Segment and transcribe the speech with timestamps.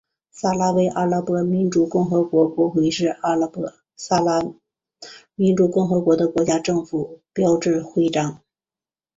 [0.31, 4.41] 撒拉威阿拉伯民主共和国国徽是阿拉伯撒哈拉
[5.35, 8.41] 民主共和国的国家政府标志徽章。